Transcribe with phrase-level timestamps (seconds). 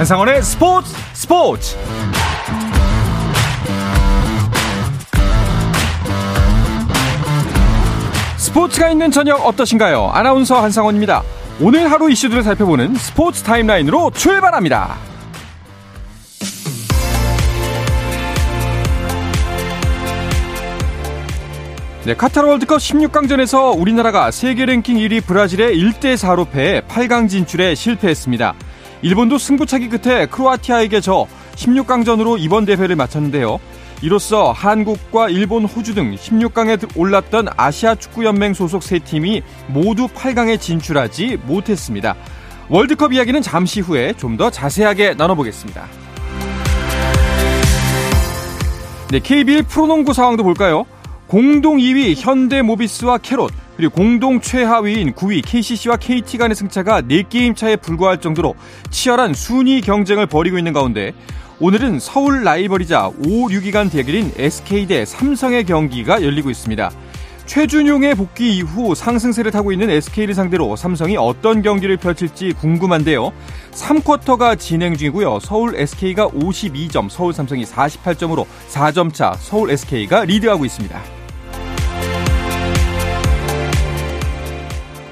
[0.00, 1.76] 한상원의 스포츠 스포츠
[8.38, 10.06] 스포츠가 있는 저녁 어떠신가요?
[10.14, 11.22] 아나운서 한상원입니다.
[11.60, 14.96] 오늘 하루 이슈들을 살펴보는 스포츠 타임라인으로 출발합니다.
[22.06, 28.54] 네, 카타르 월드컵 16강전에서 우리나라가 세계 랭킹 1위 브라질의 1대4로 패해 8강 진출에 실패했습니다.
[29.02, 33.58] 일본도 승부차기 끝에 크로아티아에게 져 16강전으로 이번 대회를 마쳤는데요.
[34.02, 41.38] 이로써 한국과 일본, 호주 등 16강에 올랐던 아시아 축구연맹 소속 세 팀이 모두 8강에 진출하지
[41.44, 42.14] 못했습니다.
[42.68, 45.86] 월드컵 이야기는 잠시 후에 좀 더 자세하게 나눠보겠습니다.
[49.10, 50.86] 네, KBL 프로농구 상황도 볼까요?
[51.26, 53.50] 공동 2위 현대모비스와 캐롯,
[53.80, 58.54] 그리고 공동 최하위인 9위 KCC와 KT 간의 승차가 4게임 차에 불과할 정도로
[58.90, 61.14] 치열한 순위 경쟁을 벌이고 있는 가운데
[61.60, 63.12] 오늘은 서울 라이벌이자 5,
[63.48, 66.90] 6위간 대결인 SK 대 삼성의 경기가 열리고 있습니다.
[67.46, 73.32] 최준용의 복귀 이후 상승세를 타고 있는 SK를 상대로 삼성이 어떤 경기를 펼칠지 궁금한데요.
[73.72, 75.38] 3쿼터가 진행 중이고요.
[75.40, 81.19] 서울 SK가 52점, 서울 삼성이 48점으로 4점 차 서울 SK가 리드하고 있습니다.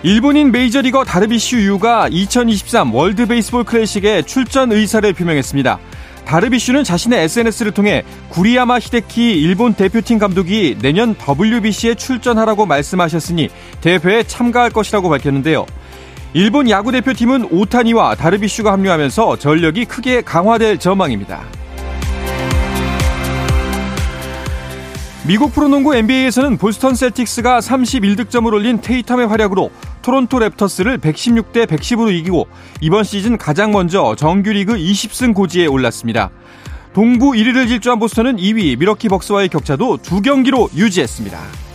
[0.05, 5.81] 일본인 메이저리거 다르비슈 유가 2023 월드 베이스볼 클래식에 출전 의사를 표명했습니다.
[6.25, 13.49] 다르비슈는 자신의 SNS를 통해 구리야마 히데키 일본 대표팀 감독이 내년 WBC에 출전하라고 말씀하셨으니
[13.81, 15.67] 대회에 참가할 것이라고 밝혔는데요.
[16.33, 21.41] 일본 야구 대표팀은 오타니와 다르비슈가 합류하면서 전력이 크게 강화될 전망입니다.
[25.29, 29.71] 미국 프로농구 NBA에서는 보스턴 셀틱스가 31득점을 올린 테이텀의 활약으로
[30.09, 32.49] 토론토 랩터스를 116대 110으로 이기고
[32.81, 36.31] 이번 시즌 가장 먼저 정규리그 20승 고지에 올랐습니다.
[36.95, 41.68] 동부 1위를 질주한 보스턴은 2위 미러키 벅스와의 격차도 두 경기로 유지했습니다.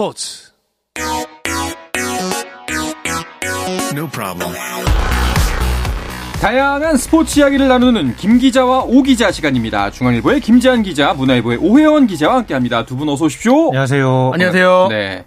[0.00, 0.50] 스포츠
[3.92, 4.56] No problem.
[6.40, 9.90] 다양한 스포츠 이야기를 나누는 김 기자와 오 기자 시간입니다.
[9.90, 12.86] 중앙일보의 김지한 기자, 문화일보의 오혜원 기자와 함께합니다.
[12.86, 13.66] 두 분 어서 오십시오.
[13.68, 14.30] 안녕하세요.
[14.32, 14.86] 안녕하세요.
[14.88, 15.24] 네.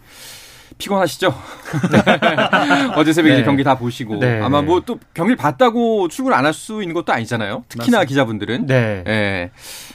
[0.78, 1.34] 피곤하시죠?
[2.95, 3.44] 어제 새벽에 네.
[3.44, 4.41] 경기 다 보시고 네.
[4.41, 7.63] 아마 뭐 또 경기를 봤다고 출근 안 할 수 있는 것도 아니잖아요.
[7.69, 8.03] 특히나 맞습니다.
[8.09, 9.03] 기자분들은 네.
[9.06, 9.51] 네.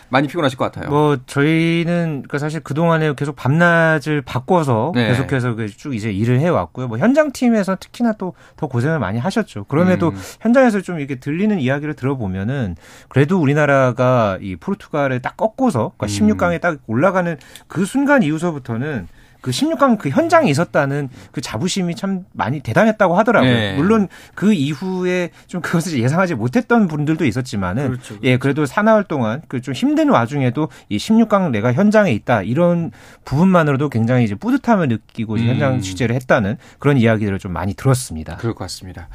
[0.09, 0.89] 많이 피곤하실 것 같아요.
[0.91, 5.09] 뭐 저희는 그 사실 그 동안에 계속 밤낮을 바꿔서 네.
[5.09, 6.89] 계속해서 그쭉 이제 일을 해 왔고요.
[6.89, 9.65] 뭐 현장 팀에서 특히나 또 더 고생을 많이 하셨죠.
[9.65, 10.19] 그럼에도 음.
[10.41, 12.77] 현장에서 좀 이렇게 들리는 이야기를 들어보면은
[13.09, 17.37] 그래도 우리나라가 이 포르투갈을 딱 꺾고서 그러니까 16강에 딱 올라가는
[17.69, 19.07] 그 순간 이후서부터는
[19.41, 23.53] 그 16강 그 현장에 있었다는 그 자부심이 참 많이 대단했다고 하더라고요.
[23.53, 23.77] 네.
[23.77, 28.21] 물론 그 이후에 좀 그것을 예상하지 못했던 분들도 있었지만은 그렇죠, 그렇죠.
[28.25, 32.91] 예 그래도 사나흘 동안 그 좀 힘든 와중에도 이 16강 내가 현장에 있다 이런
[33.27, 35.39] 부분만으로도 굉장히 이제 뿌듯함을 느끼고 음.
[35.41, 38.37] 현장 취재를 했다는 그런 이야기들을 좀 많이 들었습니다.
[38.37, 39.09] 그럴 것 같습니다.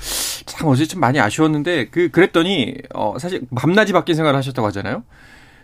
[0.45, 5.03] 참 어제 좀 많이 아쉬웠는데 그 그랬더니 어 사실 밤낮이 바뀐 생활을 하셨다고 하잖아요.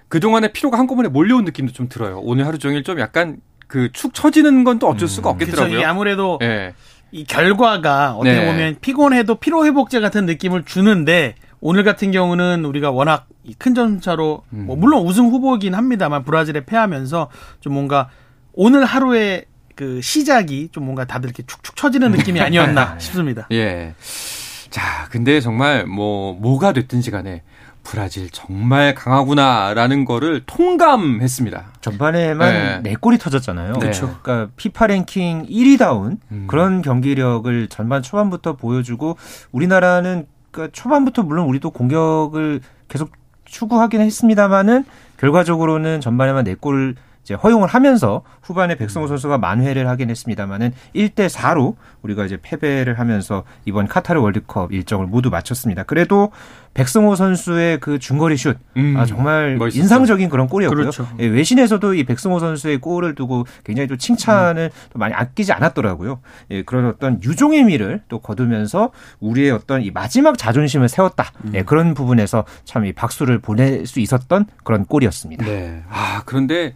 [0.07, 2.19] 그동안의 피로가 한꺼번에 몰려온 느낌도 좀 들어요.
[2.23, 3.37] 오늘 하루 종일 좀 약간
[3.69, 5.33] 그 축 처지는 건 또 어쩔 수가 음.
[5.33, 5.69] 없겠더라고요.
[5.77, 5.87] 그렇죠.
[5.87, 6.73] 아무래도 네.
[7.11, 8.45] 이 결과가 어떻게 네.
[8.45, 13.27] 보면 피곤해도 피로 회복제 같은 느낌을 주는데 오늘 같은 경우는 우리가 워낙
[13.57, 14.65] 큰 점차로 음.
[14.67, 17.29] 뭐 물론 우승 후보이긴 합니다만 브라질에 패하면서
[17.61, 18.09] 좀 뭔가
[18.53, 19.45] 오늘 하루의
[19.75, 23.47] 그 시작이 좀 뭔가 다들 이렇게 축축 처지는 느낌이 아니었나 싶습니다.
[23.51, 23.93] 예.
[24.69, 27.43] 자, 근데 정말 뭐 뭐가 됐든지 간에
[27.89, 31.71] 브라질 정말 강하구나라는 거를 통감했습니다.
[31.81, 32.93] 전반에만 네.
[32.93, 33.73] 4골이 터졌잖아요.
[33.73, 34.15] 그렇죠.
[34.21, 36.45] 그러니까 피파 랭킹 1위다운 음.
[36.47, 39.17] 그런 경기력을 전반 초반부터 보여주고
[39.51, 43.11] 우리나라는 그러니까 초반부터 물론 우리도 공격을 계속
[43.45, 44.85] 추구하긴 했습니다만은
[45.17, 52.25] 결과적으로는 전반에만 4골을 이제 허용을 하면서 후반에 백성호 선수가 만회를 하긴 했습니다만은 1대 4로 우리가
[52.25, 55.83] 이제 패배를 하면서 이번 카타르 월드컵 일정을 모두 마쳤습니다.
[55.83, 56.31] 그래도
[56.73, 59.81] 백승호 선수의 그 중거리 슛, 음, 아, 정말 멋있었죠.
[59.83, 60.79] 인상적인 그런 골이었고요.
[60.79, 61.07] 그렇죠.
[61.19, 64.99] 예, 외신에서도 이 백승호 선수의 골을 두고 굉장히 좀 칭찬을 음.
[64.99, 66.19] 많이 아끼지 않았더라고요.
[66.51, 71.31] 예, 그런 어떤 유종의 미를 또 거두면서 우리의 어떤 이 마지막 자존심을 세웠다.
[71.45, 71.51] 음.
[71.55, 75.45] 예, 그런 부분에서 참 이 박수를 보낼 수 있었던 그런 골이었습니다.
[75.45, 75.83] 네.
[75.89, 76.75] 아, 그런데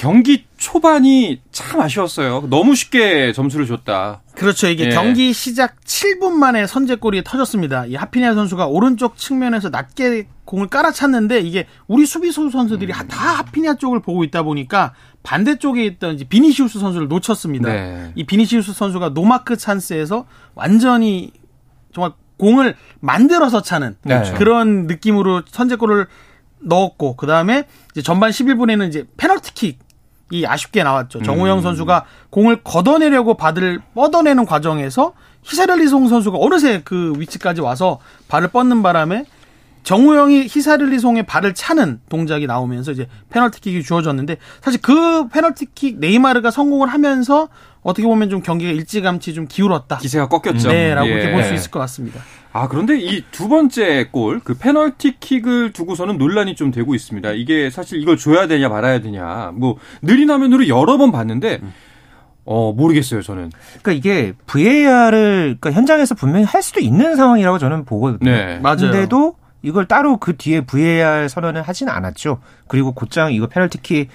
[0.00, 2.46] 경기 초반이 참 아쉬웠어요.
[2.48, 4.22] 너무 쉽게 점수를 줬다.
[4.34, 4.66] 그렇죠.
[4.68, 4.88] 이게 예.
[4.88, 7.84] 경기 시작 7분 만에 선제골이 터졌습니다.
[7.84, 13.08] 이 하피냐 선수가 오른쪽 측면에서 낮게 공을 깔아찼는데 이게 우리 수비수 선수들이 음.
[13.08, 17.70] 다 하피냐 쪽을 보고 있다 보니까 반대쪽에 있던 이제 비니시우스 선수를 놓쳤습니다.
[17.70, 18.12] 네.
[18.14, 20.24] 이 비니시우스 선수가 노마크 찬스에서
[20.54, 21.30] 완전히
[21.92, 24.22] 정말 공을 만들어서 차는 네.
[24.38, 26.06] 그런 느낌으로 선제골을
[26.60, 29.89] 넣었고 그 다음에 이제 전반 11분에는 이제 페널티킥
[30.30, 31.22] 이 아쉽게 나왔죠.
[31.22, 31.62] 정우영 음.
[31.62, 35.12] 선수가 공을 걷어내려고 발을 뻗어내는 과정에서
[35.42, 37.98] 히샤를리송 선수가 어느새 그 위치까지 와서
[38.28, 39.24] 발을 뻗는 바람에
[39.82, 47.48] 정우영이 히샤를리송의 발을 차는 동작이 나오면서 이제 페널티킥이 주어졌는데 사실 그 페널티킥 네이마르가 성공을 하면서
[47.82, 49.98] 어떻게 보면 좀 경기가 일찌감치 좀 기울었다.
[49.98, 50.68] 기세가 꺾였죠.
[50.68, 51.12] 네, 라고 예.
[51.14, 52.20] 이렇게 볼 수 있을 것 같습니다.
[52.52, 57.30] 아, 그런데 이 두 번째 골, 그 페널티킥을 두고서는 논란이 좀 되고 있습니다.
[57.32, 59.52] 이게 사실 이걸 줘야 되냐 말아야 되냐.
[59.54, 61.60] 뭐 느린 화면으로 여러 번 봤는데
[62.44, 63.50] 어, 모르겠어요, 저는.
[63.82, 68.30] 그러니까 이게 VAR을 그러니까 현장에서 분명히 할 수도 있는 상황이라고 저는 보거든요.
[68.30, 68.58] 네.
[68.58, 68.76] 맞아요.
[68.90, 72.40] 근데도 이걸 따로 그 뒤에 VAR 선언을 하지는 않았죠.
[72.68, 74.08] 그리고 곧장 이거 페널티킥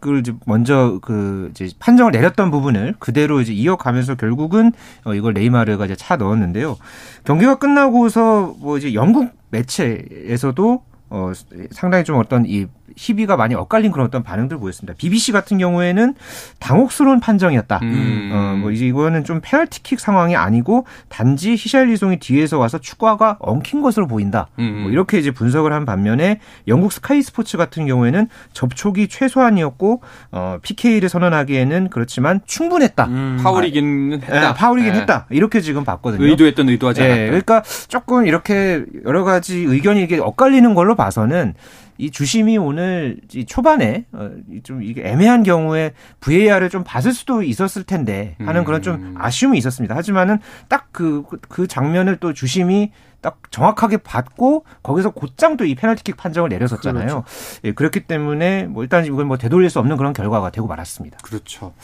[0.00, 4.72] 그걸 이제 먼저 그 이제 판정을 내렸던 부분을 그대로 이제 이어가면서 결국은
[5.04, 6.76] 어 이걸 네이마르가 이제 차 넣었는데요.
[7.24, 11.32] 경기가 끝나고서 뭐 이제 영국 매체에서도 어
[11.70, 12.66] 상당히 좀 어떤 이
[13.00, 14.94] 희비가 많이 엇갈린 그런 어떤 반응들 보였습니다.
[14.98, 16.14] BBC 같은 경우에는
[16.58, 17.80] 당혹스러운 판정이었다.
[17.82, 18.30] 음.
[18.32, 24.06] 어, 뭐 이제 이거는 좀 페널티킥 상황이 아니고 단지 히샬리송이 뒤에서 와서 축구화가 엉킨 것으로
[24.06, 24.48] 보인다.
[24.58, 24.80] 음.
[24.82, 30.02] 뭐 이렇게 이제 분석을 한 반면에 영국 스카이 스포츠 같은 경우에는 접촉이 최소한이었고
[30.32, 33.06] 어, PK를 선언하기에는 그렇지만 충분했다.
[33.06, 33.40] 음.
[33.42, 34.52] 파울이긴 아, 했다.
[34.52, 35.00] 네, 파울이긴 네.
[35.00, 35.26] 했다.
[35.30, 36.22] 이렇게 지금 봤거든요.
[36.22, 37.16] 의도했던 의도하지 않았다.
[37.16, 41.54] 네, 그러니까 조금 이렇게 여러 가지 의견이 이게 엇갈리는 걸로 봐서는
[42.00, 44.30] 이 주심이 오늘 이 초반에 어,
[44.62, 49.14] 좀 이게 애매한 경우에 VAR을 좀 봤을 수도 있었을 텐데 하는 그런 좀 음.
[49.18, 49.94] 아쉬움이 있었습니다.
[49.94, 50.38] 하지만은
[50.68, 57.06] 딱그그 장면을 또 주심이 딱 정확하게 봤고 거기서 곧장 또 이 페널티킥 판정을 내렸었잖아요.
[57.06, 57.24] 그렇죠.
[57.64, 61.18] 예, 그렇기 때문에 뭐 일단 이건 뭐 되돌릴 수 없는 그런 결과가 되고 말았습니다.
[61.22, 61.74] 그렇죠.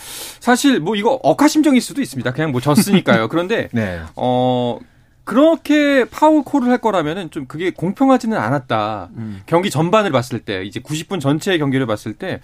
[0.41, 2.33] 사실 뭐 이거 억하심정일 수도 있습니다.
[2.33, 3.29] 그냥 뭐 졌으니까요.
[3.31, 4.01] 그런데 네.
[4.17, 4.79] 어
[5.26, 9.11] 그렇게 파울 콜을 할 거라면은 좀 그게 공평하지는 않았다.
[9.17, 9.43] 음.
[9.46, 12.40] 경기 전반을 봤을 때 이제 90분 전체의 경기를 봤을 때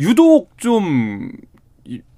[0.00, 1.30] 유독 좀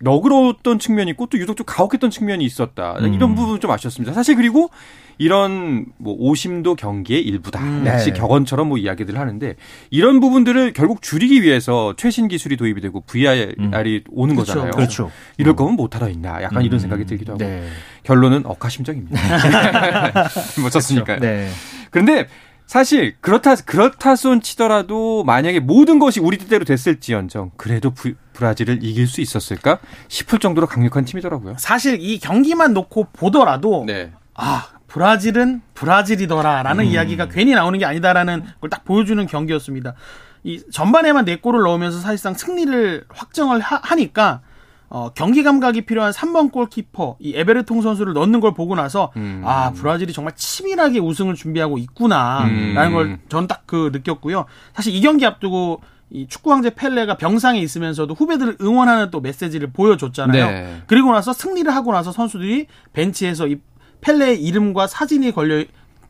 [0.01, 2.97] 너그러웠던 측면이 있고 또 유독 좀 가혹했던 측면이 있었다.
[3.01, 3.15] 음.
[3.15, 4.13] 이런 부분 좀 아쉬웠습니다.
[4.13, 4.71] 사실 그리고
[5.19, 7.63] 이런 뭐 오심도 경기의 일부다.
[7.63, 7.85] 음.
[7.87, 8.19] 역시 네.
[8.19, 9.57] 격언처럼 뭐 이야기들을 하는데
[9.91, 13.71] 이런 부분들을 결국 줄이기 위해서 최신 기술이 도입이 되고 VR이 음.
[14.11, 14.55] 오는 그렇죠.
[14.55, 14.71] 거잖아요.
[14.73, 15.11] 그렇죠.
[15.37, 15.57] 이럴 음.
[15.57, 16.43] 거면 못 하러 있나.
[16.43, 16.79] 약간 이런 음.
[16.79, 17.45] 생각이 들기도 하고.
[17.45, 17.69] 네.
[18.03, 19.21] 결론은 억하심정입니다.
[20.63, 21.19] 뭐 졌으니까요.
[21.19, 21.27] 그렇죠.
[21.27, 21.51] 네.
[21.91, 22.27] 그런데
[22.71, 28.15] 사실 그렇다 그렇다 손 치더라도 만약에 모든 것이 우리 뜻대로 됐을지언정 그래도 부,
[28.45, 29.79] 브라질을 이길 수 있었을까
[30.09, 31.57] 싶을 정도로 강력한 팀이더라고요.
[31.59, 34.13] 사실 이 경기만 놓고 보더라도 네.
[34.35, 36.91] 아 브라질은 브라질이더라라는 음.
[36.91, 39.95] 이야기가 괜히 나오는 게 아니다라는 걸 딱 보여주는 경기였습니다.
[40.43, 44.41] 이 전반에만 네 골을 넣으면서 사실상 승리를 확정을 하, 니까
[44.89, 49.43] 어, 경기 감각이 필요한 3번 골키퍼 이 에베르통 선수를 넣는 걸 보고 나서 음.
[49.45, 52.93] 아 브라질이 정말 치밀하게 우승을 준비하고 있구나라는 음.
[52.93, 54.47] 걸 저는 딱 그 느꼈고요.
[54.75, 60.47] 사실 이 경기 앞두고 이 축구 황제 펠레가 병상에 있으면서도 후배들을 응원하는 또 메시지를 보여줬잖아요.
[60.47, 60.83] 네.
[60.87, 63.59] 그리고 나서 승리를 하고 나서 선수들이 벤치에서 이
[64.01, 65.65] 펠레의 이름과 사진이 걸려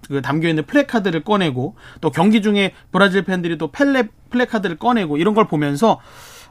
[0.09, 5.35] 그 담겨 있는 플래카드를 꺼내고 또 경기 중에 브라질 팬들이 또 펠레 플래카드를 꺼내고 이런
[5.35, 6.01] 걸 보면서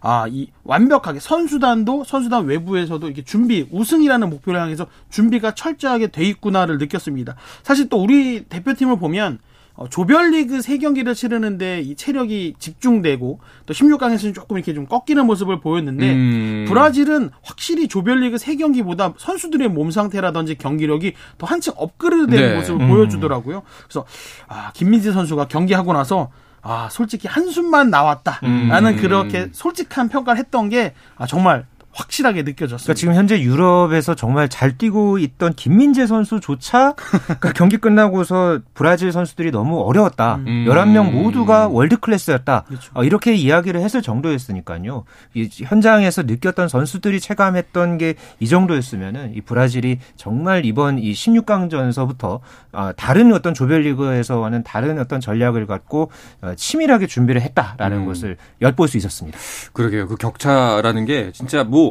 [0.01, 6.77] 아, 이 완벽하게 선수단도 선수단 외부에서도 이렇게 준비 우승이라는 목표를 향해서 준비가 철저하게 돼 있구나를
[6.77, 7.35] 느꼈습니다.
[7.63, 9.39] 사실 또 우리 대표팀을 보면 어,
[9.87, 16.13] 조별리그 세 경기를 치르는데 이 체력이 집중되고 또 16강에서는 조금 이렇게 좀 꺾이는 모습을 보였는데
[16.13, 16.65] 음.
[16.67, 22.55] 브라질은 확실히 조별리그 세 경기보다 선수들의 몸 상태라든지 경기력이 더 한층 업그레이드된 네.
[22.55, 22.89] 모습을 음.
[22.89, 23.63] 보여주더라고요.
[23.87, 24.05] 그래서
[24.47, 26.29] 아, 김민재 선수가 경기하고 나서
[26.61, 28.97] 아 솔직히 한숨만 나왔다라는 음.
[28.97, 31.65] 그렇게 솔직한 평가를 했던 게 아, 정말
[31.99, 32.83] 확실하게 느껴졌습니다.
[32.83, 36.93] 그러니까 지금 현재 유럽에서 정말 잘 뛰고 있던 김민재 선수조차
[37.25, 40.35] 그러니까 경기 끝나고서 브라질 선수들이 너무 어려웠다.
[40.35, 40.65] 음.
[40.67, 42.63] 11명 모두가 월드 클래스였다.
[42.67, 42.91] 그렇죠.
[42.93, 45.03] 어, 이렇게 이야기를 했을 정도였으니까요.
[45.33, 52.39] 이 현장에서 느꼈던 선수들이 체감했던 게 이 정도였으면은 이 브라질이 정말 이번 이 16강전서부터
[52.71, 58.05] 어, 다른 어떤 조별리그에서와는 다른 어떤 전략을 갖고 어, 치밀하게 준비를 했다라는 음.
[58.05, 59.37] 것을 엿볼 수 있었습니다.
[59.73, 60.07] 그러게요.
[60.07, 61.88] 그 격차라는 게 진짜 뭐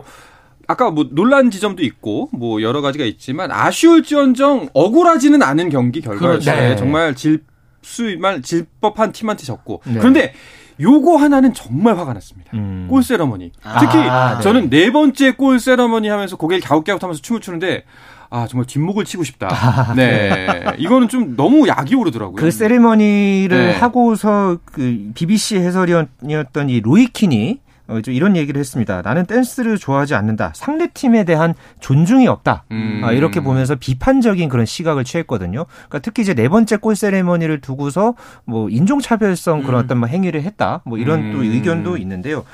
[0.66, 6.56] 아까 뭐 논란 지점도 있고 뭐 여러 가지가 있지만 아쉬울지언정 억울하지는 않은 경기 결과였어요.
[6.56, 6.76] 네.
[6.76, 7.42] 정말 질
[7.82, 9.94] 수만 질법한 팀한테 졌고 네.
[9.98, 10.34] 그런데
[10.80, 12.50] 요거 하나는 정말 화가 났습니다.
[12.54, 12.86] 음.
[12.88, 13.50] 골 세러머니.
[13.80, 14.42] 특히 아, 네.
[14.42, 17.84] 저는 네 번째 골 세러머니 하면서 고개를 갸웃갸웃 하면서 춤을 추는데
[18.30, 19.48] 아 정말 뒷목을 치고 싶다.
[19.50, 22.36] 아, 네, 이거는 좀 너무 약이 오르더라고요.
[22.36, 23.72] 그 세리머니를 네.
[23.72, 29.02] 하고서 그 BBC 해설위원이었던 이 로이킨이 어, 이런 얘기를 했습니다.
[29.02, 30.52] 나는 댄스를 좋아하지 않는다.
[30.54, 32.64] 상대 팀에 대한 존중이 없다.
[32.70, 33.00] 음.
[33.02, 35.64] 아, 이렇게 보면서 비판적인 그런 시각을 취했거든요.
[35.64, 38.14] 그러니까 특히 이제 네 번째 골 세레머니를 두고서
[38.44, 39.84] 뭐 인종차별성 그런 음.
[39.84, 40.82] 어떤 뭐 행위를 했다.
[40.84, 41.32] 뭐 이런 음.
[41.32, 42.44] 또 의견도 있는데요.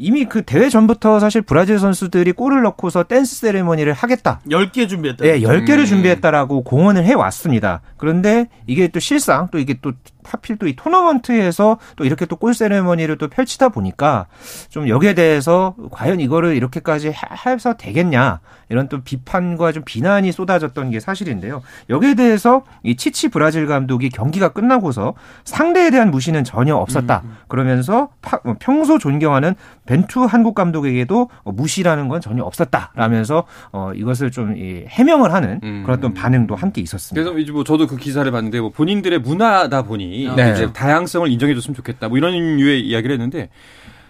[0.00, 4.40] 이미 그 대회 전부터 사실 브라질 선수들이 골을 넣고서 댄스 세레머니를 하겠다.
[4.48, 5.24] 10개 준비했다.
[5.24, 5.84] 네, 10개를 음.
[5.86, 7.80] 준비했다라고 공언을 해 왔습니다.
[7.96, 9.92] 그런데 이게 또 실상 또 이게 또
[10.28, 14.26] 하필 또 이 토너먼트에서 또 이렇게 또 골 세레머니를 또 펼치다 보니까
[14.70, 17.12] 좀 여기에 대해서 과연 이거를 이렇게까지
[17.46, 21.62] 해서 되겠냐 이런 또 비판과 좀 비난이 쏟아졌던 게 사실인데요.
[21.88, 27.22] 여기에 대해서 이 치치 브라질 감독이 경기가 끝나고서 상대에 대한 무시는 전혀 없었다.
[27.24, 27.36] 음, 음.
[27.48, 28.10] 그러면서
[28.44, 29.54] 뭐 평소 존경하는
[29.86, 35.82] 벤투 한국 감독에게도 무시라는 건 전혀 없었다라면서 어 이것을 좀 해명을 하는 음.
[35.84, 37.20] 그런 어떤 반응도 함께 있었습니다.
[37.20, 40.52] 그래서 이제 뭐 저도 그 기사를 봤는데 뭐 본인들의 문화다 보니 네.
[40.52, 42.08] 이제 다양성을 인정해줬으면 좋겠다.
[42.08, 43.50] 뭐 이런 유의 이야기를 했는데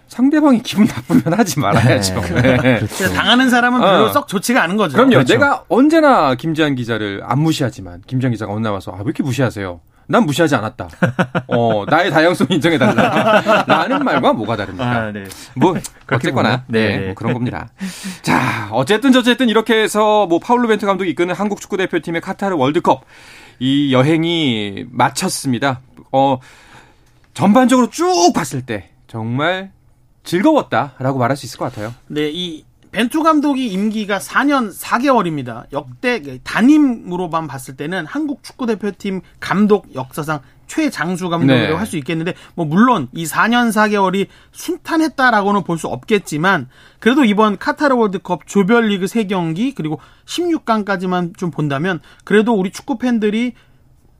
[0.07, 2.21] 상대방이 기분 나쁘면 하지 말아야죠.
[2.21, 2.57] 네.
[2.57, 2.79] 네.
[2.79, 3.13] 그렇죠.
[3.13, 4.11] 당하는 사람은 별로 어.
[4.11, 4.95] 썩 좋지가 않은 거죠.
[4.95, 5.11] 그럼요.
[5.11, 5.33] 그렇죠.
[5.33, 9.79] 내가 언제나 김지한 기자를 안 무시하지만 김지한 기자가 어느 나와서 아, 왜 이렇게 무시하세요?
[10.11, 10.89] 난 무시하지 않았다.
[11.47, 13.63] 어, 나의 다양성 인정해달라.
[13.67, 14.89] 라는 말과 뭐가 다릅니까?
[14.89, 15.25] 아, 네.
[15.53, 15.75] 뭐,
[16.11, 16.63] 어쨌거나.
[16.65, 16.97] 네.
[16.97, 17.05] 네.
[17.05, 17.69] 뭐 그런 겁니다.
[18.23, 23.05] 자, 어쨌든 저쨌든 이렇게 해서 뭐 파울로 벤트 감독이 이끄는 한국 축구대표팀의 카타르 월드컵
[23.59, 25.81] 이 여행이 마쳤습니다.
[26.11, 26.39] 어,
[27.33, 29.71] 전반적으로 쭉 봤을 때 정말
[30.23, 31.93] 즐거웠다라고 말할 수 있을 것 같아요.
[32.07, 35.65] 네, 이 벤투 감독이 임기가 4년 4개월입니다.
[35.71, 41.73] 역대 단임으로만 봤을 때는 한국 축구 대표팀 감독 역사상 최장수 감독이라고 네.
[41.73, 46.67] 할수 있겠는데 뭐 물론 이 4년 4개월이 순탄했다라고는 볼 수 없겠지만
[46.99, 53.53] 그래도 이번 카타르 월드컵 조별리그 3경기 그리고 16강까지만 좀 본다면 그래도 우리 축구 팬들이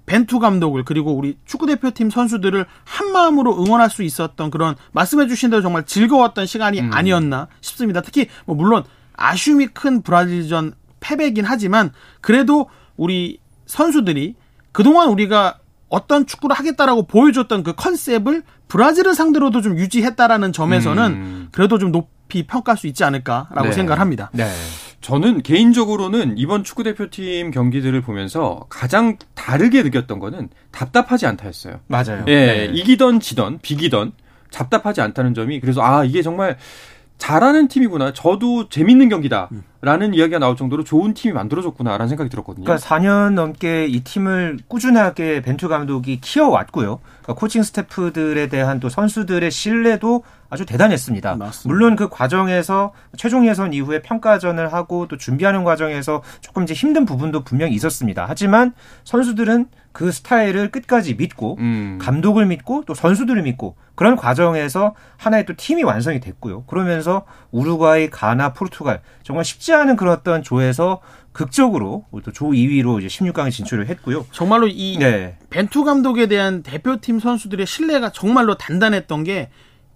[0.10, 5.52] 벤투 감독을 그리고 우리 축구 대표팀 선수들을 한 마음으로 응원할 수 있었던 그런 말씀해 주신
[5.52, 6.90] 대로 정말 즐거웠던 시간이 음.
[6.92, 8.02] 아니었나 싶습니다.
[8.02, 14.34] 특히 뭐 물론 아쉬움이 큰 브라질전 패배긴 하지만 그래도 우리 선수들이
[14.72, 21.48] 그동안 우리가 어떤 축구를 하겠다라고 보여줬던 그 컨셉을 브라질을 상대로도 좀 유지했다라는 점에서는 음.
[21.52, 23.72] 그래도 좀 높이 평가할 수 있지 않을까라고 네.
[23.74, 24.32] 생각을 합니다.
[24.34, 24.50] 네.
[25.02, 31.80] 저는 개인적으로는 이번 축구 대표팀 경기들을 보면서 가장 다르게 느꼈던 거는 답답하지 않다였어요.
[31.88, 32.26] 맞아요.
[32.28, 32.66] 예, 네.
[32.74, 34.12] 이기던 지던 비기던
[34.52, 36.58] 답답하지 않다는 점이 그래서 아 이게 정말
[37.20, 38.14] 잘하는 팀이구나.
[38.14, 40.14] 저도 재밌는 경기다라는 음.
[40.14, 42.64] 이야기가 나올 정도로 좋은 팀이 만들어졌구나라는 생각이 들었거든요.
[42.66, 47.00] 그러니까 4년 넘게 이 팀을 꾸준하게 벤투 감독이 키워왔고요.
[47.22, 51.36] 그러니까 코칭 스태프들에 대한 또 선수들의 신뢰도 아주 대단했습니다.
[51.36, 51.68] 맞습니다.
[51.68, 57.44] 물론 그 과정에서 최종 예선 이후에 평가전을 하고 또 준비하는 과정에서 조금 이제 힘든 부분도
[57.44, 58.26] 분명히 있었습니다.
[58.28, 58.74] 하지만
[59.04, 59.68] 선수들은
[60.00, 61.98] 그 스타일을 끝까지 믿고 음.
[62.02, 66.64] 감독을 믿고 또 선수들을 믿고 그런 과정에서 하나의 또 팀이 완성이 됐고요.
[66.68, 71.02] 그러면서 우루과이, 가나, 포르투갈 정말 쉽지 않은 그런 어떤 조에서
[71.34, 74.26] 극적으로 또조 2위로 이제 16강에 진출을 했고요.
[74.32, 75.38] 정말로 이 네.
[75.50, 79.50] 벤투 감독에 대한 대표팀 선수들의 신뢰가 정말로 단단했던 게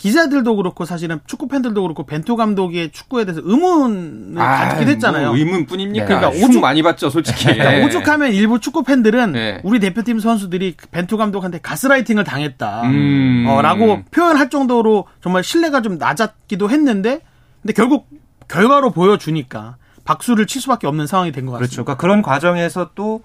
[0.04, 5.28] 기자들도 그렇고 사실은 축구 팬들도 그렇고 벤투 감독의 축구에 대해서 의문을 아, 가지게 됐잖아요.
[5.30, 6.06] 뭐 의문뿐입니까?
[6.06, 7.46] 그러니까 오죽 많이 봤죠, 솔직히.
[7.46, 7.86] 그러니까 네.
[7.86, 9.62] 오죽하면 일부 축구 팬들은 네.
[9.64, 13.46] 우리 대표팀 선수들이 벤투 감독한테 가스라이팅을 당했다라고 음.
[13.48, 17.22] 어, 표현할 정도로 정말 신뢰가 좀 낮았기도 했는데,
[17.62, 18.10] 근데 결국
[18.50, 21.66] 결과로 보여주니까 박수를 칠 수밖에 없는 상황이 된 것 같습니다.
[21.66, 21.86] 그렇죠.
[21.86, 23.22] 그러니까 그런 과정에서 또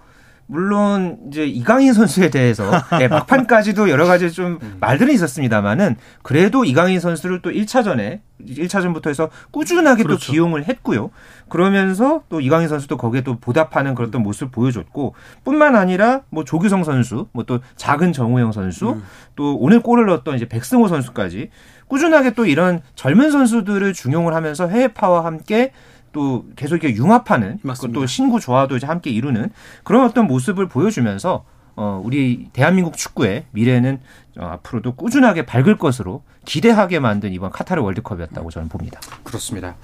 [0.51, 4.77] 물론 이제 이강인 선수에 대해서 네, 막판까지도 여러 가지 좀 음.
[4.81, 10.27] 말들은 있었습니다만은 그래도 이강인 선수를 또 1차전에 1차전부터 해서 꾸준하게 그렇죠.
[10.27, 11.11] 또 기용을 했고요.
[11.51, 15.15] 그러면서 또 이강인 선수도 거기에 또 보답하는 그런 또 모습을 보여줬고
[15.45, 19.03] 뿐만 아니라 뭐 조규성 선수, 뭐 또 작은 정우영 선수, 음.
[19.37, 21.51] 또 오늘 골을 넣었던 이제 백승호 선수까지
[21.89, 25.73] 꾸준하게 또 이런 젊은 선수들을 중용을 하면서 해외파와 함께
[26.13, 27.59] 또 계속 이렇게 융합하는
[27.93, 29.51] 또 신구 조화도 이제 함께 이루는
[29.85, 31.45] 그런 어떤 모습을 보여주면서
[31.81, 34.01] 어, 우리 대한민국 축구의 미래는
[34.37, 39.01] 어, 앞으로도 꾸준하게 밝을 것으로 기대하게 만든 이번 카타르 월드컵이었다고 저는 봅니다.
[39.23, 39.77] 그렇습니다.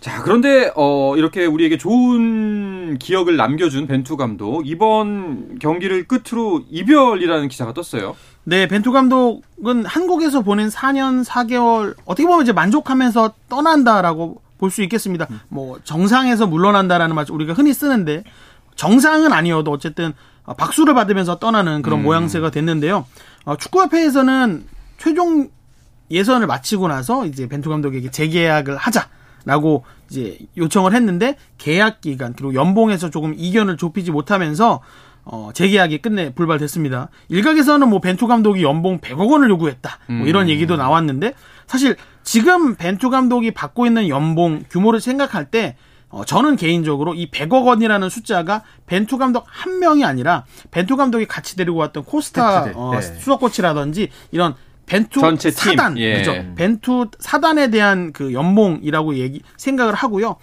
[0.00, 7.74] 자, 그런데 어, 이렇게 우리에게 좋은 기억을 남겨준 벤투 감독 이번 경기를 끝으로 이별이라는 기사가
[7.74, 8.16] 떴어요.
[8.44, 15.26] 네, 벤투 감독은 한국에서 보낸 4년 4개월 어떻게 보면 이제 만족하면서 떠난다라고 볼 수 있겠습니다.
[15.30, 15.40] 음.
[15.48, 18.24] 뭐 정상에서 물러난다라는 말 우리가 흔히 쓰는데
[18.76, 20.14] 정상은 아니어도 어쨌든
[20.56, 22.04] 박수를 받으면서 떠나는 그런 음.
[22.04, 23.04] 모양새가 됐는데요.
[23.44, 24.64] 어, 축구협회에서는
[24.98, 25.50] 최종
[26.10, 33.10] 예선을 마치고 나서 이제 벤투 감독에게 재계약을 하자라고 이제 요청을 했는데 계약 기간 그리고 연봉에서
[33.10, 34.80] 조금 이견을 좁히지 못하면서
[35.24, 37.08] 어, 재계약이 끝내 불발됐습니다.
[37.28, 39.98] 일각에서는 뭐 벤투 감독이 연봉 100억 원을 요구했다.
[40.08, 40.48] 뭐 이런 음.
[40.48, 41.34] 얘기도 나왔는데
[41.66, 45.76] 사실 지금 벤투 감독이 받고 있는 연봉 규모를 생각할 때
[46.08, 51.56] 어, 저는 개인적으로 이 100억 원이라는 숫자가 벤투 감독 한 명이 아니라 벤투 감독이 같이
[51.56, 53.00] 데리고 왔던 코스타 어, 네.
[53.00, 54.54] 수석 코치라든지 이런
[54.86, 56.18] 벤투 사단 예.
[56.18, 60.36] 그죠 벤투 사단에 대한 그 연봉이라고 얘기 생각을 하고요.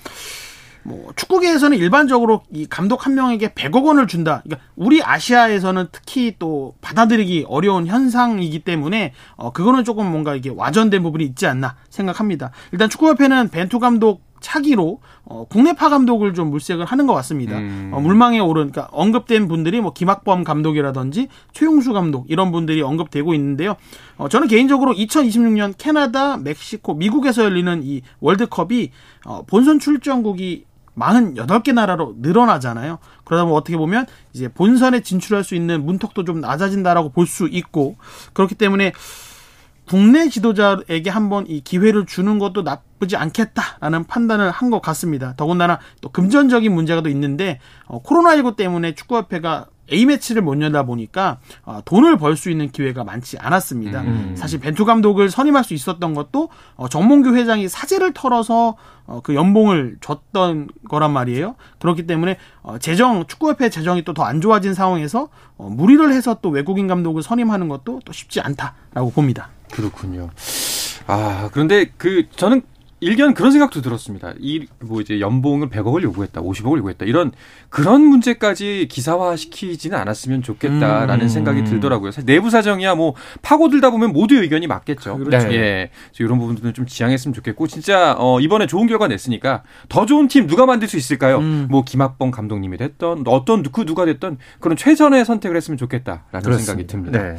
[0.83, 4.41] 뭐 축구계에서는 일반적으로 이 감독 한 명에게 100억 원을 준다.
[4.43, 11.03] 그러니까 우리 아시아에서는 특히 또 받아들이기 어려운 현상이기 때문에 어 그거는 조금 뭔가 이게 와전된
[11.03, 12.51] 부분이 있지 않나 생각합니다.
[12.71, 17.57] 일단 축구협회는 벤투 감독 차기로 어, 국내파 감독을 좀 물색을 하는 것 같습니다.
[17.57, 17.91] 음.
[17.93, 23.75] 어, 물망에 오른 그러니까 언급된 분들이 뭐 김학범 감독이라든지 최용수 감독 이런 분들이 언급되고 있는데요.
[24.17, 28.89] 어, 저는 개인적으로 2026년 캐나다, 멕시코, 미국에서 열리는 이 월드컵이
[29.25, 30.65] 어, 본선 출전국이
[30.97, 32.99] 48개 나라로 늘어나잖아요.
[33.23, 37.97] 그러다 보면 어떻게 보면 이제 본선에 진출할 수 있는 문턱도 좀 낮아진다라고 볼 수 있고
[38.33, 38.91] 그렇기 때문에
[39.87, 45.33] 국내 지도자에게 한번 이 기회를 주는 것도 나쁘지 않겠다라는 판단을 한 것 같습니다.
[45.35, 51.81] 더군다나 또 금전적인 문제가 또 있는데 어, 코로나19 때문에 축구협회가 A매치를 못 열다 보니까 어,
[51.83, 53.99] 돈을 벌 수 있는 기회가 많지 않았습니다.
[54.03, 54.35] 음.
[54.37, 59.97] 사실 벤투 감독을 선임할 수 있었던 것도 어, 정몽규 회장이 사재를 털어서 어, 그 연봉을
[59.99, 61.55] 줬던 거란 말이에요.
[61.79, 65.27] 그렇기 때문에 어, 재정 축구협회 재정이 또 더 안 좋아진 상황에서
[65.57, 69.49] 어, 무리를 해서 또 외국인 감독을 선임하는 것도 또 쉽지 않다라고 봅니다.
[69.73, 70.29] 그렇군요.
[71.07, 72.61] 아 그런데 그 저는
[73.01, 74.33] 일견 그런 생각도 들었습니다.
[74.39, 77.31] 이 뭐 이제 연봉을 100억을 요구했다, 50억을 요구했다 이런
[77.69, 81.29] 그런 문제까지 기사화 시키지는 않았으면 좋겠다라는 음.
[81.29, 82.11] 생각이 들더라고요.
[82.11, 85.17] 사실 내부 사정이야 뭐 파고들다 보면 모두의 의견이 맞겠죠.
[85.17, 85.47] 그렇죠.
[85.47, 85.55] 네.
[85.55, 90.47] 예, 이런 부분들은 좀 지양했으면 좋겠고 진짜 어, 이번에 좋은 결과 냈으니까 더 좋은 팀
[90.47, 91.37] 누가 만들 수 있을까요?
[91.39, 91.67] 음.
[91.69, 96.59] 뭐 김학범 감독님이 됐던 어떤 그 누가 됐던 그런 최선의 선택을 했으면 좋겠다라는 그렇습니다.
[96.65, 97.21] 생각이 듭니다.
[97.21, 97.37] 네.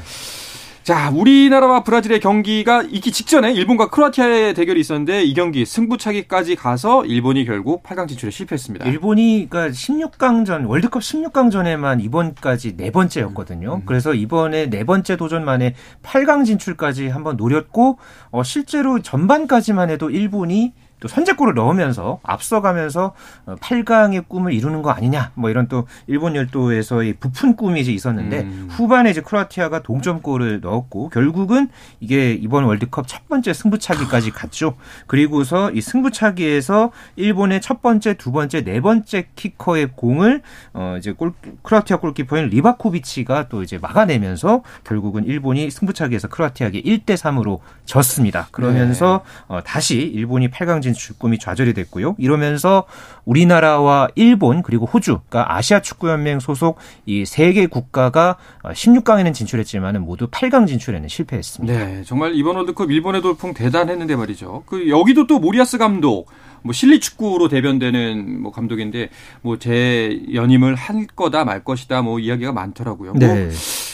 [0.82, 7.44] 자, 우리나라와 브라질의 경기가 있기 직전에 일본과 크로아티아의 대결이 있었는데 이 경기 승부차기까지 가서 일본이
[7.44, 8.86] 결국 8강 진출에 실패했습니다.
[8.86, 13.76] 일본이 그러니까 16강전 월드컵 16강전에만 이번까지 네 번째였거든요.
[13.76, 13.82] 음.
[13.86, 18.00] 그래서 이번에 네 번째 도전 만에 8강 진출까지 한번 노렸고
[18.32, 23.12] 어 실제로 전반까지만 해도 일본이 또 선제골을 넣으면서 앞서가면서
[23.46, 28.42] 8강의 어, 꿈을 이루는 거 아니냐 뭐 이런 또 일본 열도에서의 부푼 꿈이 이제 있었는데
[28.42, 28.68] 음.
[28.70, 34.76] 후반에 이제 크로아티아가 동점골을 넣었고 결국은 이게 이번 월드컵 첫 번째 승부차기까지 갔죠.
[35.08, 41.32] 그리고서 이 승부차기에서 일본의 첫 번째, 두 번째, 네 번째 키커의 공을 어 이제 골
[41.62, 48.46] 크로아티아 골키퍼인 리바코비치가 또 이제 막아내면서 결국은 일본이 승부차기에서 크로아티아에게 1대 3으로 졌습니다.
[48.52, 49.56] 그러면서 네.
[49.56, 52.16] 어 다시 일본이 8강 진 진출 꿈이 좌절이 됐고요.
[52.18, 52.84] 이러면서
[53.24, 60.02] 우리나라와 일본 그리고 호주, 그러니까 아시아 축구 연맹 소속 이 세 개 국가가 16강에는 진출했지만은
[60.02, 61.72] 모두 8강 진출에는 실패했습니다.
[61.74, 64.62] 네, 정말 이번 월드컵 일본의 돌풍 대단했는데 말이죠.
[64.66, 66.30] 그 여기도 또 모리아스 감독
[66.64, 69.08] 뭐 실리 축구로 대변되는 뭐 감독인데
[69.42, 73.12] 뭐제 연임을 할 거다 말 것이다 뭐 이야기가 많더라고요.
[73.14, 73.44] 뭐 네.
[73.46, 73.50] 뭐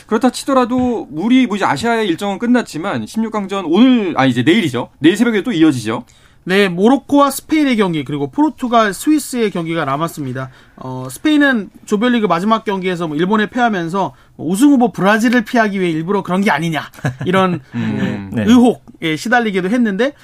[0.07, 4.91] 그렇다 치더라도 우리 뭐 이제 아시아의 일정은 끝났지만 16강전 오늘 아 이제 내일이죠.
[4.99, 6.05] 내일 새벽에 또 이어지죠.
[6.49, 10.49] 네, 모로코와 스페인의 경기 그리고 포르투갈, 스위스의 경기가 남았습니다.
[10.77, 16.23] 어, 스페인은 조별리그 마지막 경기에서 뭐 일본에 패하면서 뭐 우승 후보 브라질을 피하기 위해 일부러
[16.23, 16.85] 그런 게 아니냐
[17.27, 18.45] 이런 음, 네.
[18.47, 20.15] 의혹에 시달리기도 했는데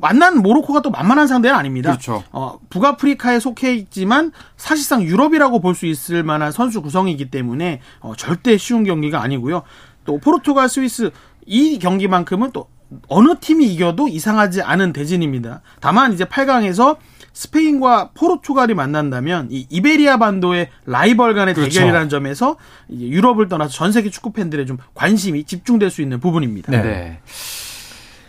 [0.00, 1.90] 만난 모로코가 또 만만한 상대는 아닙니다.
[1.90, 2.22] 그렇죠.
[2.30, 8.56] 어, 북아프리카에 속해 있지만 사실상 유럽이라고 볼 수 있을 만한 선수 구성이기 때문에 어, 절대
[8.58, 9.62] 쉬운 경기가 아니고요.
[10.04, 11.10] 또 포르투갈, 스위스
[11.46, 12.68] 이 경기만큼은 또
[13.08, 15.62] 어느 팀이 이겨도 이상하지 않은 대진입니다.
[15.80, 16.96] 다만 이제 8강에서
[17.32, 21.72] 스페인과 포르투갈이 만난다면 이 이베리아 반도의 라이벌 간의 그렇죠.
[21.72, 22.56] 대결이라는 점에서
[22.90, 26.72] 유럽을 떠나서 전 세계 축구 팬들의 좀 관심이 집중될 수 있는 부분입니다.
[26.72, 26.82] 네.
[26.82, 27.20] 네.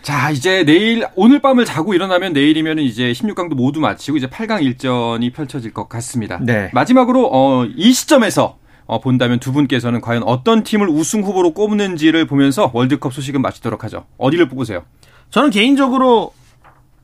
[0.02, 5.30] 자, 이제 내일, 오늘 밤을 자고 일어나면 내일이면 이제 16강도 모두 마치고 이제 8강 일전이
[5.30, 6.38] 펼쳐질 것 같습니다.
[6.40, 6.70] 네.
[6.72, 8.59] 마지막으로, 어, 이 시점에서 어,
[8.98, 14.06] 본다면 두 분께서는 과연 어떤 팀을 우승 후보로 꼽는지를 보면서 월드컵 소식은 마치도록 하죠.
[14.18, 14.82] 어디를 뽑으세요?
[15.30, 16.32] 저는 개인적으로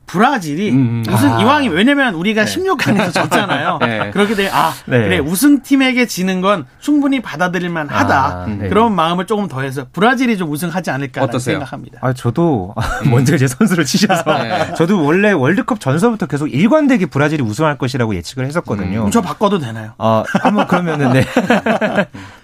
[0.07, 1.13] 브라질이 음, 음.
[1.13, 1.41] 우승 아.
[1.41, 2.55] 이왕이 왜냐면 우리가 네.
[2.55, 3.77] 16강에서 졌잖아요.
[3.81, 4.09] 네.
[4.11, 4.99] 그렇게 되면 아 네.
[5.03, 8.25] 그래 우승팀에게 지는 건 충분히 받아들일 만하다.
[8.25, 8.69] 아, 네.
[8.69, 11.99] 그런 마음을 조금 더해서 브라질이 좀 우승하지 않을까 생각합니다.
[12.01, 12.73] 아 저도
[13.11, 14.73] 먼저 이제 선수를 치셔서 네.
[14.75, 19.05] 저도 원래 월드컵 전서부터 계속 일관되게 브라질이 우승할 것이라고 예측을 했었거든요.
[19.05, 19.91] 음, 저 바꿔도 되나요?
[19.97, 21.25] 아 한번 그러면은 네.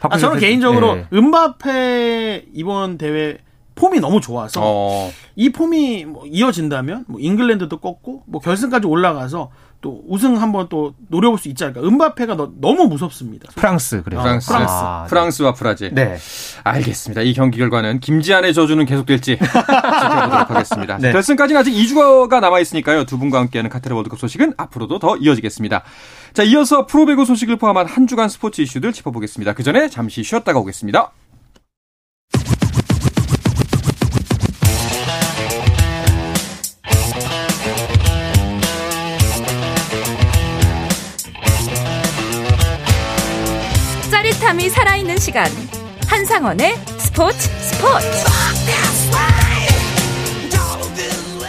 [0.02, 1.08] 아, 저는 개인적으로 네.
[1.14, 3.38] 은바페 이번 대회
[3.76, 5.12] 폼이 너무 좋아서 어.
[5.36, 9.50] 이 폼이 뭐 이어진다면 뭐 잉글랜드도 꺾고 뭐 결승까지 올라가서
[9.84, 11.82] 또 우승 한번 또 노려볼 수 있지 않을까.
[11.82, 13.52] 은바페가 너, 무 무섭습니다.
[13.54, 14.22] 프랑스 그래요.
[14.22, 14.48] 프랑스.
[14.48, 14.74] 프랑스.
[14.74, 15.10] 아, 네.
[15.10, 15.94] 프랑스와 브라질.
[15.94, 16.18] 네.
[16.64, 17.22] 알겠습니다.
[17.22, 20.98] 이 경기 결과는 김지한의 저주는 계속될지 지켜보도록 하겠습니다.
[21.00, 21.12] 네.
[21.12, 23.04] 결승까지는 아직 2주가 남아 있으니까요.
[23.04, 25.84] 두 분과 함께하는 카타르 월드컵 소식은 앞으로도 더 이어지겠습니다.
[26.34, 29.52] 자, 이어서 프로배구 소식을 포함한 한 주간 스포츠 이슈들 짚어보겠습니다.
[29.52, 31.12] 그 전에 잠시 쉬었다가 오겠습니다.
[44.54, 45.46] 짜릿함이 살아있는 시간
[46.08, 48.08] 한상원의 스포츠 스포츠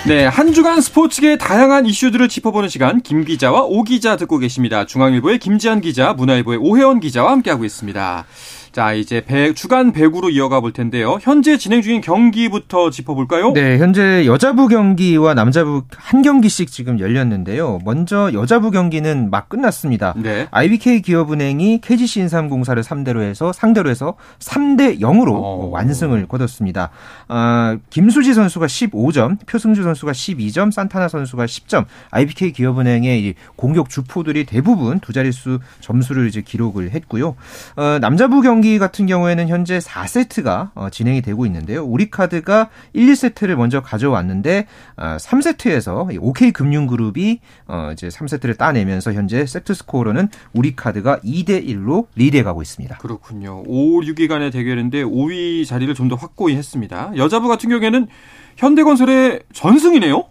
[0.06, 4.84] 네, 한 주간 스포츠계의 다양한 이슈들을 짚어보는 시간 김 기자와 오 기자 듣고 계십니다.
[4.84, 8.26] 중앙일보의 김지한 기자, 문화일보의 오혜원 기자와 함께하고 있습니다.
[8.74, 11.18] 자, 이제 배, 주간 배구로 이어가 볼 텐데요.
[11.22, 13.52] 현재 진행 중인 경기부터 짚어볼까요?
[13.52, 17.78] 네, 현재 여자부 경기와 남자부 한 경기씩 지금 열렸는데요.
[17.84, 20.14] 먼저 여자부 경기는 막 끝났습니다.
[20.16, 20.48] 네.
[20.50, 25.70] IBK 기업은행이 KGC 인삼공사를 3대로 해서 상대로 해서 3대 0으로 오.
[25.70, 26.90] 완승을 거뒀습니다.
[27.28, 31.84] 아, 김수지 선수가 15점, 표승주 선수가 12점, 산타나 선수가 10점.
[32.10, 37.36] IBK 기업은행의 공격 주포들이 대부분 두 자릿수 점수를 이제 기록을 했고요.
[37.76, 41.84] 어, 남자부 경기 경기 같은 경우에는 현재 4세트가 어, 진행이 되고 있는데요.
[41.84, 49.74] 우리카드가 1, 2세트를 먼저 가져왔는데 3세트에서 어, OK 금융그룹이 어, 이제 3세트를 따내면서 현재 세트
[49.74, 52.96] 스코어로는 우리카드가 2대 1로 리드해 가고 있습니다.
[52.96, 53.64] 그렇군요.
[53.66, 57.12] 5, 6위 간의 대결인데 5위 자리를 좀 더 확고히 했습니다.
[57.16, 58.08] 여자부 같은 경우에는
[58.56, 60.24] 현대건설의 전승이네요.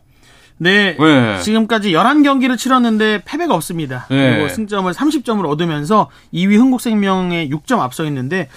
[0.57, 1.39] 네, 네.
[1.41, 4.05] 지금까지 11경기를 치렀는데 패배가 없습니다.
[4.09, 4.35] 네.
[4.35, 8.49] 그리고 승점을 30점을 얻으면서 2위 흥국생명에 6점 앞서 있는데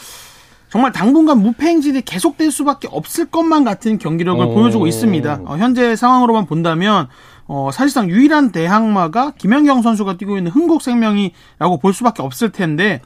[0.68, 4.54] 정말 당분간 무패 행진이 계속될 수밖에 없을 것만 같은 경기력을 오.
[4.54, 5.40] 보여주고 있습니다.
[5.46, 7.08] 어, 현재 상황으로만 본다면
[7.46, 13.00] 어, 사실상 유일한 대항마가 김연경 선수가 뛰고 있는 흥국생명이라고 볼 수밖에 없을 텐데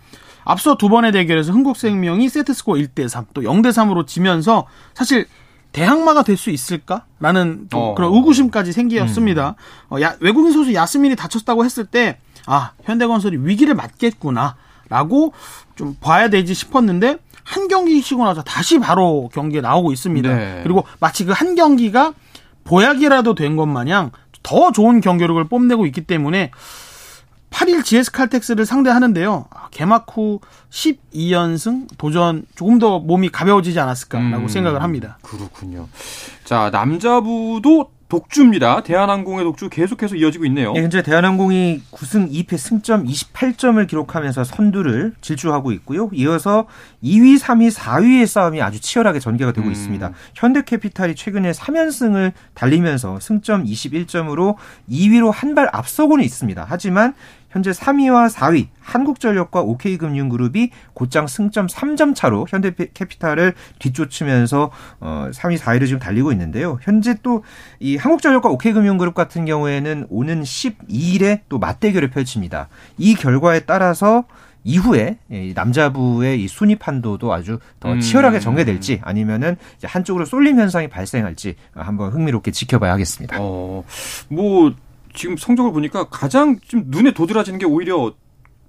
[0.44, 5.26] 앞서 두 번의 대결에서 흥국생명이 세트스코어 1대 3, 또 0대 3으로 지면서 사실
[5.72, 7.94] 대항마가 될 수 있을까라는 어.
[7.94, 9.56] 그런 의구심까지 생기었습니다.
[9.90, 9.94] 음.
[9.96, 15.32] 어, 야, 외국인 선수 야스민이 다쳤다고 했을 때 아, 현대건설이 위기를 맞겠구나라고
[15.76, 20.28] 좀 봐야 되지 싶었는데 한 경기 쉬고 나서 다시 바로 경기에 나오고 있습니다.
[20.34, 20.60] 네.
[20.62, 22.12] 그리고 마치 그 한 경기가
[22.64, 24.10] 보약이라도 된 것 마냥
[24.42, 26.50] 더 좋은 경기력을 뽐내고 있기 때문에
[27.50, 29.46] 8일 GS 칼텍스를 상대하는데요.
[29.50, 35.18] 아, 개막 후 12연승 도전 조금 더 몸이 가벼워지지 않았을까라고 음, 생각을 합니다.
[35.22, 35.88] 그렇군요.
[36.44, 38.82] 자, 남자부도 독주입니다.
[38.82, 40.72] 대한항공의 독주 계속해서 이어지고 있네요.
[40.72, 46.10] 네, 현재 대한항공이 9승 2패 승점 28점을 기록하면서 선두를 질주하고 있고요.
[46.14, 46.66] 이어서
[47.04, 49.70] 2위, 3위, 4위의 싸움이 아주 치열하게 전개가 되고 음.
[49.70, 50.10] 있습니다.
[50.34, 54.56] 현대캐피탈이 최근에 3연승을 달리면서 승점 21점으로
[54.90, 56.66] 2위로 한 발 앞서고는 있습니다.
[56.68, 57.14] 하지만
[57.50, 65.98] 현재 3위와 4위 한국전력과 OK금융그룹이 곧장 승점 3점 차로 현대캐피탈을 뒤쫓으면서 어 3위, 4위를 지금
[65.98, 66.78] 달리고 있는데요.
[66.82, 67.42] 현재 또
[67.80, 72.68] 이 한국전력과 OK금융그룹 같은 경우에는 오는 12일에 또 맞대결을 펼칩니다.
[72.98, 74.24] 이 결과에 따라서
[74.62, 75.16] 이후에
[75.54, 78.00] 남자부의 이 순위 판도도 아주 더 음.
[78.00, 83.38] 치열하게 전개될지 아니면은 한쪽으로 쏠림 현상이 발생할지 한번 흥미롭게 지켜봐야 하겠습니다.
[83.40, 83.82] 어,
[84.28, 84.74] 뭐
[85.14, 88.12] 지금 성적을 보니까 가장 좀 눈에 도드라지는 게 오히려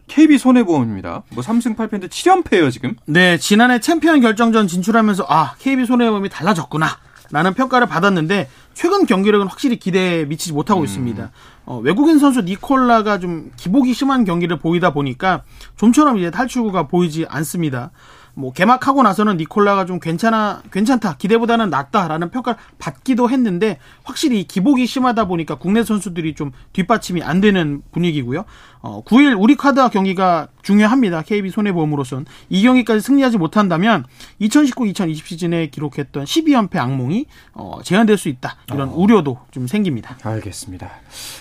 [0.07, 1.23] KB 손해보험입니다.
[1.29, 2.95] 뭐 3승 8패인데 7연패예요, 지금.
[3.05, 6.87] 네, 지난해 챔피언 결정전 진출하면서 아, KB 손해보험이 달라졌구나.
[7.31, 10.85] 라는 평가를 받았는데 최근 경기력은 확실히 기대에 미치지 못하고 음.
[10.85, 11.31] 있습니다.
[11.65, 15.43] 어, 외국인 선수 니콜라가 좀 기복이 심한 경기를 보이다 보니까
[15.77, 17.91] 좀처럼 이제 탈출구가 보이지 않습니다.
[18.33, 25.25] 뭐 개막하고 나서는 니콜라가 좀 괜찮아 괜찮다 기대보다는 낫다라는 평가를 받기도 했는데 확실히 기복이 심하다
[25.25, 28.45] 보니까 국내 선수들이 좀 뒷받침이 안 되는 분위기고요.
[28.83, 31.21] 어, 9일 우리 카드와 경기가 중요합니다.
[31.21, 34.05] KB 손해보험으로선 이 경기까지 승리하지 못한다면
[34.41, 38.93] 2019-2020 시즌에 기록했던 12연패 악몽이 어, 재현될 수 있다 이런 어.
[38.95, 40.17] 우려도 좀 생깁니다.
[40.23, 40.89] 알겠습니다.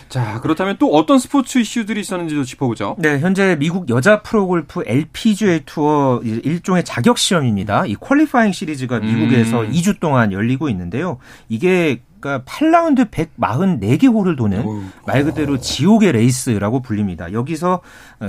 [0.09, 2.97] 자 그렇다면 또 어떤 스포츠 이슈들이 있었는지도 짚어보죠.
[2.99, 7.87] 네, 현재 미국 여자 프로골프 LPGA 투어 일종의 자격 시험입니다.
[7.87, 9.71] 이 퀄리파잉 시리즈가 미국에서 음.
[9.71, 11.19] 2주 동안 열리고 있는데요.
[11.49, 14.65] 이게 그러니까 8라운드 144개 홀을 도는
[15.07, 17.33] 말 그대로 지옥의 레이스라고 불립니다.
[17.33, 17.81] 여기서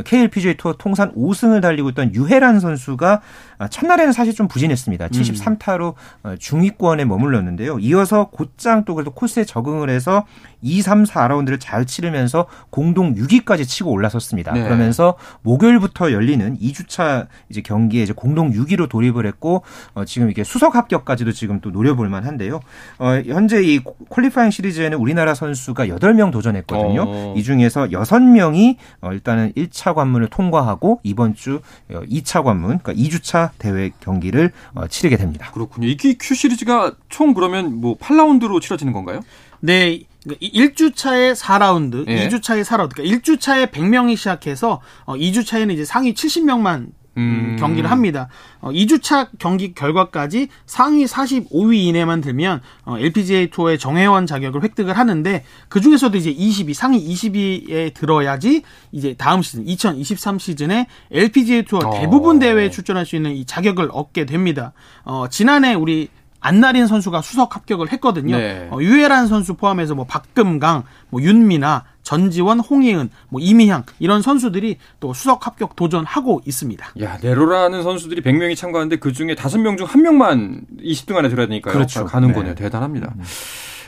[0.05, 3.21] KLPGA 투어 통산 5승을 달리고 있던 유해란 선수가
[3.69, 5.09] 첫날에는 사실 좀 부진했습니다.
[5.09, 5.93] 73타로
[6.25, 6.37] 음.
[6.39, 7.79] 중위권에 머물렀는데요.
[7.79, 10.25] 이어서 곧장 또 그래도 코스에 적응을 해서
[10.61, 14.53] 2, 3, 4라운드를 잘 치르면서 공동 6위까지 치고 올라섰습니다.
[14.53, 14.63] 네.
[14.63, 20.75] 그러면서 목요일부터 열리는 2주차 이제 경기에 이제 공동 6위로 돌입을 했고 어, 지금 이게 수석
[20.75, 22.59] 합격까지도 지금 또 노려볼 만한데요.
[22.99, 27.03] 어, 현재 이 퀄리파잉 시리즈에는 우리나라 선수가 8명 도전했거든요.
[27.07, 27.33] 어.
[27.35, 33.51] 이 중에서 6명이 어, 일단은 1차 관문을 통과하고 이번 주 2차 어, 관문, 그러니까 2주차
[33.57, 35.51] 대회 경기를 어, 치르게 됩니다.
[35.51, 35.87] 그렇군요.
[35.87, 39.21] 이 Q 시리즈가 총 그러면 뭐 8라운드로 치러지는 건가요?
[39.59, 40.01] 네.
[40.27, 42.27] 1주차에 4라운드, 예.
[42.27, 42.93] 2주차에 4라운드.
[42.93, 47.57] 그러니까 1주차에 100명이 시작해서 2주차에는 이제 상위 70명만 음.
[47.59, 48.29] 경기를 합니다.
[48.61, 55.43] 어, 2주차 경기 결과까지 상위 45위 이내만 들면 어, LPGA 투어의 정회원 자격을 획득을 하는데
[55.67, 61.99] 그 중에서도 이제 20위 상위 20위에 들어야지 이제 다음 시즌 2023 시즌에 LPGA 투어 어.
[61.99, 64.71] 대부분 대회에 출전할 수 있는 이 자격을 얻게 됩니다.
[65.03, 66.07] 어, 지난해 우리
[66.41, 68.35] 안나린 선수가 수석 합격을 했거든요.
[68.35, 68.67] 네.
[68.71, 75.13] 어, 유해란 선수 포함해서 뭐 박금강, 뭐 윤미나, 전지원, 홍예은, 뭐 이미향 이런 선수들이 또
[75.13, 76.93] 수석 합격 도전하고 있습니다.
[77.01, 81.73] 야 네로라는 선수들이 100명이 참가하는데 그 중에 5명 중 1명만 20등 안에 들어야 되니까요.
[81.73, 82.05] 그렇죠.
[82.05, 82.33] 가는 네.
[82.33, 82.55] 거네요.
[82.55, 83.13] 대단합니다.
[83.15, 83.23] 음.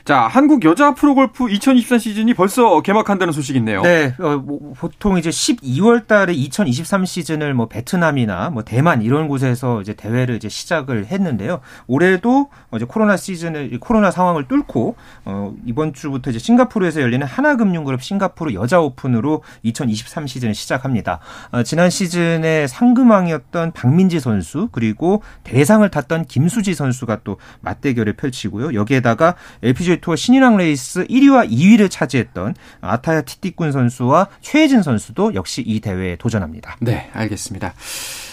[0.06, 3.82] 자, 한국 여자 프로골프 2024 시즌이 벌써 개막한다는 소식이 있네요.
[3.84, 9.80] 네, 어, 뭐, 보통 이제 12월 달에 2023 시즌을 뭐 베트남이나 뭐 대만 이런 곳에서
[9.80, 11.62] 이제 대회를 이제 시작을 했는데요.
[11.88, 18.54] 올해도 이제 코로나 시즌을 코로나 상황을 뚫고 어, 이번 주부터 이제 싱가포르에서 열리는 하나금융그룹 싱가포르
[18.56, 21.20] 여자 오픈으로 2023 시즌을 시작합니다.
[21.52, 28.74] 어, 지난 시즌에 상금왕이었던 박민지 선수 그리고 대상을 탔던 김수지 선수가 또 맞대결을 펼치고요.
[28.74, 35.64] 여기에다가 LPG LPGA 투어 신인왕 레이스 1위와 2위를 차지했던 아타야 티티꾼 선수와 최혜진 선수도 역시
[35.66, 36.78] 이 대회에 도전합니다.
[36.82, 37.74] 네, 알겠습니다.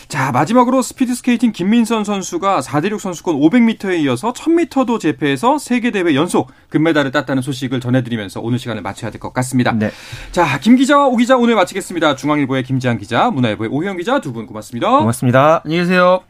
[0.08, 6.50] 자, 마지막으로 스피드 스케이팅 김민선 선수가 4대륙 선수권 500m에 이어서 1000m도 제패해서 세계 대회 연속
[6.70, 9.72] 금메달을 땄다는 소식을 전해드리면서 오늘 시간을 마쳐야 될 것 같습니다.
[9.72, 9.90] 네.
[10.32, 12.16] 자, 김 기자와 오 기자 오늘 마치겠습니다.
[12.16, 14.98] 중앙일보의 김지한 기자, 문화일보의 오형 기자 두 분 고맙습니다.
[14.98, 15.62] 고맙습니다.
[15.64, 16.29] 안녕히 계세요.